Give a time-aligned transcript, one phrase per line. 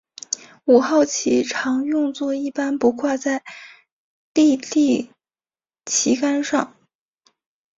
[0.65, 3.43] 五号旗常用作一般不挂在
[4.33, 5.11] 立地
[5.85, 6.75] 旗杆上。